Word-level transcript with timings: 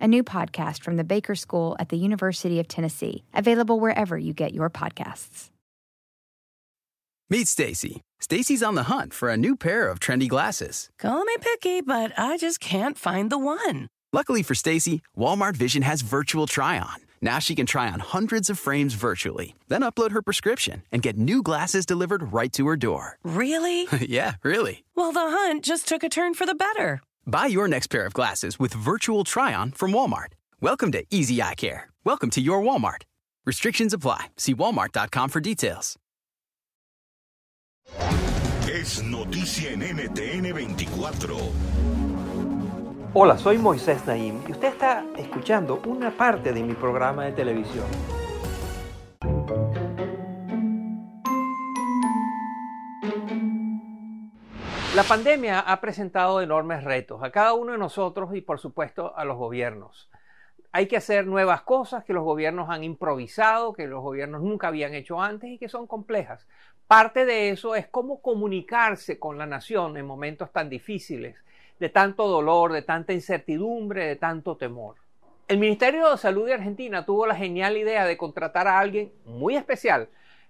a 0.00 0.08
new 0.08 0.22
podcast 0.22 0.82
from 0.82 0.96
the 0.96 1.04
Baker 1.04 1.34
School 1.34 1.76
at 1.78 1.88
the 1.88 1.96
University 1.96 2.60
of 2.60 2.68
Tennessee, 2.68 3.24
available 3.34 3.80
wherever 3.80 4.16
you 4.16 4.32
get 4.32 4.54
your 4.54 4.70
podcasts. 4.70 5.50
Meet 7.30 7.48
Stacy. 7.48 8.00
Stacy's 8.20 8.62
on 8.62 8.74
the 8.74 8.84
hunt 8.84 9.12
for 9.12 9.28
a 9.28 9.36
new 9.36 9.54
pair 9.54 9.88
of 9.88 10.00
trendy 10.00 10.28
glasses. 10.28 10.88
Call 10.98 11.24
me 11.24 11.36
picky, 11.40 11.82
but 11.82 12.12
I 12.18 12.36
just 12.38 12.58
can't 12.58 12.96
find 12.96 13.30
the 13.30 13.38
one. 13.38 13.88
Luckily 14.12 14.42
for 14.42 14.54
Stacy, 14.54 15.02
Walmart 15.16 15.54
Vision 15.56 15.82
has 15.82 16.00
virtual 16.00 16.46
try-on. 16.46 16.96
Now 17.20 17.38
she 17.38 17.54
can 17.54 17.66
try 17.66 17.90
on 17.90 18.00
hundreds 18.00 18.48
of 18.48 18.58
frames 18.58 18.94
virtually, 18.94 19.54
then 19.68 19.82
upload 19.82 20.12
her 20.12 20.22
prescription 20.22 20.82
and 20.92 21.02
get 21.02 21.18
new 21.18 21.42
glasses 21.42 21.84
delivered 21.84 22.32
right 22.32 22.52
to 22.54 22.66
her 22.68 22.76
door. 22.76 23.18
Really? 23.22 23.86
yeah, 24.00 24.34
really. 24.42 24.84
Well, 24.94 25.12
the 25.12 25.20
hunt 25.20 25.64
just 25.64 25.86
took 25.88 26.02
a 26.02 26.08
turn 26.08 26.34
for 26.34 26.46
the 26.46 26.54
better. 26.54 27.02
Buy 27.30 27.44
your 27.44 27.68
next 27.68 27.88
pair 27.88 28.06
of 28.06 28.14
glasses 28.14 28.58
with 28.58 28.72
virtual 28.72 29.22
try-on 29.22 29.72
from 29.72 29.92
Walmart. 29.92 30.32
Welcome 30.62 30.90
to 30.92 31.04
Easy 31.10 31.42
Eye 31.42 31.54
Care. 31.56 31.90
Welcome 32.02 32.30
to 32.30 32.40
your 32.40 32.62
Walmart. 32.62 33.02
Restrictions 33.44 33.92
apply. 33.92 34.28
See 34.38 34.54
walmart.com 34.54 35.28
for 35.28 35.40
details. 35.40 35.98
Es 38.66 39.02
noticia 39.02 39.72
en 39.72 39.80
NTN 39.82 40.54
24. 40.54 41.36
Hola, 43.12 43.36
soy 43.36 43.58
Moisés 43.58 44.06
Naim 44.06 44.40
y 44.48 44.52
usted 44.52 44.68
está 44.68 45.04
escuchando 45.18 45.82
una 45.84 46.10
parte 46.10 46.54
de 46.54 46.62
mi 46.62 46.72
programa 46.72 47.26
de 47.26 47.32
televisión. 47.32 48.17
La 54.98 55.04
pandemia 55.04 55.60
ha 55.60 55.80
presentado 55.80 56.42
enormes 56.42 56.82
retos 56.82 57.22
a 57.22 57.30
cada 57.30 57.54
uno 57.54 57.70
de 57.70 57.78
nosotros 57.78 58.34
y 58.34 58.40
por 58.40 58.58
supuesto 58.58 59.16
a 59.16 59.24
los 59.24 59.36
gobiernos. 59.36 60.10
Hay 60.72 60.88
que 60.88 60.96
hacer 60.96 61.24
nuevas 61.24 61.62
cosas 61.62 62.02
que 62.02 62.12
los 62.12 62.24
gobiernos 62.24 62.68
han 62.68 62.82
improvisado, 62.82 63.74
que 63.74 63.86
los 63.86 64.02
gobiernos 64.02 64.42
nunca 64.42 64.66
habían 64.66 64.94
hecho 64.94 65.22
antes 65.22 65.50
y 65.50 65.58
que 65.58 65.68
son 65.68 65.86
complejas. 65.86 66.48
Parte 66.88 67.26
de 67.26 67.50
eso 67.50 67.76
es 67.76 67.86
cómo 67.86 68.20
comunicarse 68.20 69.20
con 69.20 69.38
la 69.38 69.46
nación 69.46 69.96
en 69.96 70.04
momentos 70.04 70.50
tan 70.50 70.68
difíciles, 70.68 71.44
de 71.78 71.90
tanto 71.90 72.26
dolor, 72.26 72.72
de 72.72 72.82
tanta 72.82 73.12
incertidumbre, 73.12 74.04
de 74.04 74.16
tanto 74.16 74.56
temor. 74.56 74.96
El 75.46 75.58
Ministerio 75.58 76.10
de 76.10 76.18
Salud 76.18 76.46
de 76.46 76.54
Argentina 76.54 77.06
tuvo 77.06 77.24
la 77.24 77.36
genial 77.36 77.76
idea 77.76 78.04
de 78.04 78.16
contratar 78.16 78.66
a 78.66 78.80
alguien 78.80 79.12
muy 79.24 79.54
especial 79.54 80.08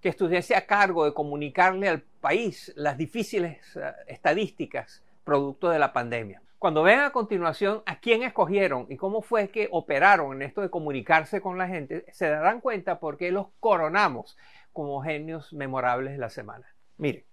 que 0.00 0.08
estuviese 0.08 0.54
a 0.56 0.66
cargo 0.66 1.04
de 1.04 1.14
comunicarle 1.14 1.88
al 1.88 2.00
país 2.00 2.72
las 2.76 2.96
difíciles 2.96 3.58
eh, 3.76 3.92
estadísticas 4.08 5.02
producto 5.24 5.68
de 5.68 5.78
la 5.78 5.92
pandemia. 5.92 6.42
Cuando 6.58 6.82
vean 6.82 7.00
a 7.00 7.10
continuación 7.10 7.82
a 7.86 8.00
quién 8.00 8.22
escogieron 8.22 8.86
y 8.90 8.96
cómo 8.96 9.22
fue 9.22 9.48
que 9.48 9.68
operaron 9.70 10.36
en 10.36 10.42
esto 10.42 10.60
de 10.60 10.70
comunicarse 10.70 11.40
con 11.40 11.56
la 11.56 11.68
gente, 11.68 12.04
se 12.12 12.28
darán 12.28 12.60
cuenta 12.60 13.00
por 13.00 13.16
qué 13.16 13.30
los 13.30 13.46
coronamos 13.60 14.36
como 14.72 15.00
genios 15.02 15.52
memorables 15.52 16.12
de 16.12 16.18
la 16.18 16.28
semana. 16.28 16.66
Miren. 16.98 17.24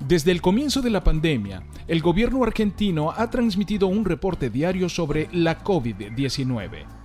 Desde 0.00 0.32
el 0.32 0.42
comienzo 0.42 0.82
de 0.82 0.90
la 0.90 1.04
pandemia, 1.04 1.62
el 1.86 2.02
gobierno 2.02 2.42
argentino 2.42 3.12
ha 3.12 3.30
transmitido 3.30 3.86
un 3.86 4.04
reporte 4.04 4.50
diario 4.50 4.88
sobre 4.88 5.28
la 5.32 5.62
COVID-19 5.62 7.01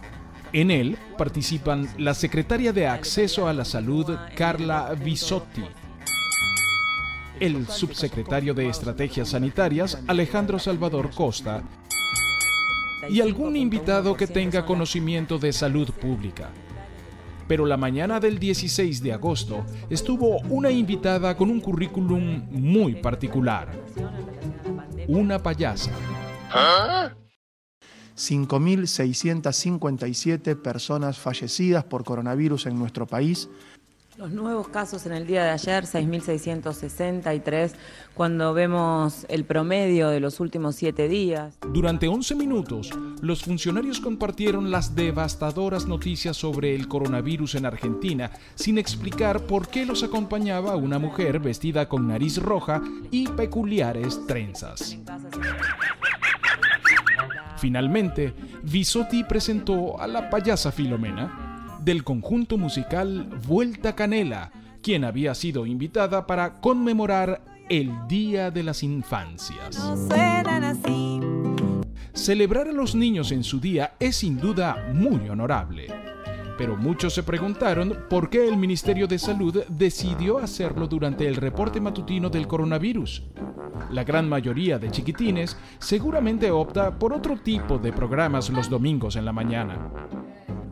en 0.53 0.71
él 0.71 0.97
participan 1.17 1.87
la 1.97 2.13
secretaria 2.13 2.73
de 2.73 2.87
Acceso 2.87 3.47
a 3.47 3.53
la 3.53 3.65
Salud, 3.65 4.17
Carla 4.35 4.93
Bisotti, 4.93 5.63
el 7.39 7.67
subsecretario 7.67 8.53
de 8.53 8.69
Estrategias 8.69 9.29
Sanitarias, 9.29 10.01
Alejandro 10.07 10.59
Salvador 10.59 11.11
Costa, 11.13 11.63
y 13.09 13.21
algún 13.21 13.55
invitado 13.55 14.15
que 14.15 14.27
tenga 14.27 14.65
conocimiento 14.65 15.37
de 15.37 15.53
salud 15.53 15.91
pública. 15.91 16.49
Pero 17.47 17.65
la 17.65 17.77
mañana 17.77 18.19
del 18.19 18.39
16 18.39 19.01
de 19.01 19.13
agosto 19.13 19.65
estuvo 19.89 20.39
una 20.49 20.69
invitada 20.69 21.37
con 21.37 21.49
un 21.49 21.61
currículum 21.61 22.47
muy 22.49 22.95
particular. 22.95 23.71
Una 25.07 25.41
payasa. 25.41 25.91
¿Ah? 26.51 27.13
5.657 28.17 30.61
personas 30.61 31.19
fallecidas 31.19 31.83
por 31.83 32.03
coronavirus 32.03 32.65
en 32.65 32.79
nuestro 32.79 33.07
país. 33.07 33.47
Los 34.17 34.31
nuevos 34.31 34.67
casos 34.69 35.05
en 35.05 35.13
el 35.13 35.27
día 35.27 35.43
de 35.43 35.51
ayer, 35.51 35.83
6.663, 35.83 37.73
cuando 38.15 38.51
vemos 38.51 39.27
el 39.29 39.45
promedio 39.45 40.09
de 40.09 40.19
los 40.19 40.39
últimos 40.39 40.75
siete 40.75 41.07
días. 41.07 41.59
Durante 41.71 42.07
11 42.07 42.33
minutos, 42.33 42.89
los 43.21 43.43
funcionarios 43.43 43.99
compartieron 43.99 44.71
las 44.71 44.95
devastadoras 44.95 45.85
noticias 45.85 46.35
sobre 46.35 46.73
el 46.73 46.87
coronavirus 46.87 47.53
en 47.55 47.67
Argentina, 47.67 48.31
sin 48.55 48.79
explicar 48.79 49.45
por 49.45 49.67
qué 49.67 49.85
los 49.85 50.01
acompañaba 50.01 50.75
una 50.77 50.97
mujer 50.97 51.39
vestida 51.39 51.87
con 51.87 52.07
nariz 52.07 52.41
roja 52.41 52.81
y 53.11 53.27
peculiares 53.27 54.25
trenzas. 54.25 54.97
Finalmente, 57.57 58.33
Visotti 58.63 59.23
presentó 59.23 59.99
a 59.99 60.07
la 60.07 60.29
payasa 60.29 60.71
Filomena 60.71 61.79
del 61.81 62.03
conjunto 62.03 62.57
musical 62.57 63.27
Vuelta 63.47 63.95
Canela, 63.95 64.51
quien 64.81 65.03
había 65.03 65.33
sido 65.33 65.65
invitada 65.65 66.27
para 66.27 66.59
conmemorar 66.59 67.41
el 67.69 67.91
Día 68.07 68.51
de 68.51 68.63
las 68.63 68.83
Infancias. 68.83 69.77
Celebrar 72.13 72.67
a 72.67 72.71
los 72.71 72.95
niños 72.95 73.31
en 73.31 73.43
su 73.43 73.59
día 73.59 73.95
es 73.99 74.17
sin 74.17 74.39
duda 74.39 74.89
muy 74.93 75.29
honorable 75.29 75.87
pero 76.57 76.75
muchos 76.75 77.13
se 77.13 77.23
preguntaron 77.23 78.05
por 78.09 78.29
qué 78.29 78.47
el 78.47 78.57
Ministerio 78.57 79.07
de 79.07 79.19
Salud 79.19 79.63
decidió 79.69 80.39
hacerlo 80.39 80.87
durante 80.87 81.27
el 81.27 81.35
reporte 81.35 81.79
matutino 81.79 82.29
del 82.29 82.47
coronavirus. 82.47 83.23
La 83.91 84.03
gran 84.03 84.27
mayoría 84.27 84.79
de 84.79 84.91
chiquitines 84.91 85.55
seguramente 85.79 86.49
opta 86.51 86.97
por 86.97 87.13
otro 87.13 87.37
tipo 87.37 87.77
de 87.77 87.93
programas 87.93 88.49
los 88.49 88.69
domingos 88.69 89.15
en 89.15 89.25
la 89.25 89.33
mañana. 89.33 89.91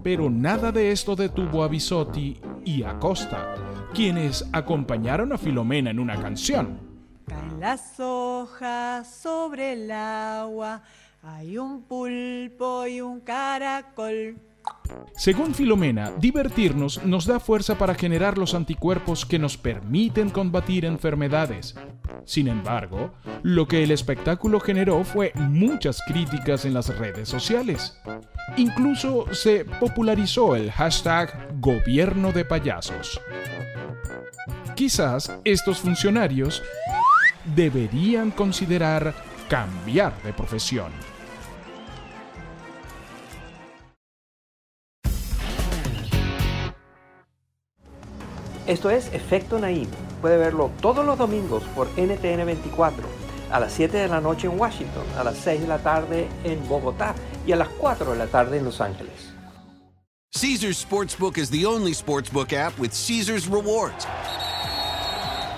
Pero 0.03 0.29
nada 0.29 0.71
de 0.71 0.91
esto 0.91 1.15
detuvo 1.15 1.63
a 1.63 1.67
Bisotti 1.67 2.39
y 2.63 2.83
a 2.83 2.97
Costa, 2.99 3.55
quienes 3.93 4.47
acompañaron 4.51 5.31
a 5.33 5.37
Filomena 5.37 5.91
en 5.91 5.99
una 5.99 6.19
canción. 6.19 6.79
Caen 7.27 7.59
las 7.59 7.99
hojas 7.99 9.07
sobre 9.07 9.73
el 9.73 9.91
agua, 9.91 10.83
hay 11.23 11.57
un 11.57 11.83
pulpo 11.83 12.85
y 12.85 13.01
un 13.01 13.19
caracol. 13.21 14.37
Según 15.15 15.53
Filomena, 15.53 16.11
divertirnos 16.19 17.03
nos 17.05 17.25
da 17.25 17.39
fuerza 17.39 17.77
para 17.77 17.95
generar 17.95 18.37
los 18.37 18.53
anticuerpos 18.53 19.25
que 19.25 19.39
nos 19.39 19.57
permiten 19.57 20.29
combatir 20.29 20.85
enfermedades. 20.85 21.75
Sin 22.25 22.47
embargo, 22.47 23.13
lo 23.43 23.67
que 23.67 23.83
el 23.83 23.91
espectáculo 23.91 24.59
generó 24.59 25.03
fue 25.03 25.31
muchas 25.35 26.01
críticas 26.07 26.65
en 26.65 26.73
las 26.73 26.95
redes 26.97 27.29
sociales. 27.29 27.97
Incluso 28.57 29.33
se 29.33 29.65
popularizó 29.65 30.55
el 30.55 30.71
hashtag 30.71 31.59
gobierno 31.59 32.31
de 32.31 32.45
payasos. 32.45 33.19
Quizás 34.75 35.31
estos 35.45 35.79
funcionarios 35.79 36.61
deberían 37.55 38.31
considerar 38.31 39.13
cambiar 39.49 40.13
de 40.23 40.33
profesión. 40.33 40.91
Esto 48.67 48.89
es 48.89 49.13
Efecto 49.13 49.59
Naim. 49.59 49.87
Puede 50.21 50.37
verlo 50.37 50.71
todos 50.81 51.05
los 51.05 51.19
domingos 51.19 51.63
por 51.75 51.87
NTN 51.99 52.45
24, 52.45 53.07
a 53.51 53.59
las 53.59 53.73
7 53.73 53.95
de 53.95 54.07
la 54.07 54.19
noche 54.19 54.47
en 54.47 54.59
Washington, 54.59 55.03
a 55.19 55.23
las 55.23 55.37
6 55.37 55.61
de 55.61 55.67
la 55.67 55.77
tarde 55.77 56.27
en 56.43 56.67
Bogotá 56.67 57.13
y 57.45 57.51
a 57.51 57.57
las 57.57 57.69
4 57.69 58.13
de 58.13 58.17
la 58.17 58.25
tarde 58.25 58.57
en 58.57 58.65
Los 58.65 58.81
Ángeles. 58.81 59.33
Caesars 60.33 60.83
Sportsbook 60.83 61.37
is 61.37 61.49
the 61.49 61.65
only 61.65 61.93
sportsbook 61.93 62.53
app 62.53 62.77
with 62.79 62.91
Caesars 62.91 63.47
rewards. 63.47 64.05